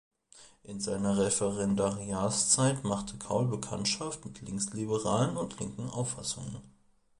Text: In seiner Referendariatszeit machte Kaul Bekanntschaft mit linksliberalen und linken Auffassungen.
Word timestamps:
In 0.63 0.79
seiner 0.79 1.15
Referendariatszeit 1.19 2.83
machte 2.83 3.19
Kaul 3.19 3.47
Bekanntschaft 3.47 4.25
mit 4.25 4.41
linksliberalen 4.41 5.37
und 5.37 5.59
linken 5.59 5.87
Auffassungen. 5.91 6.59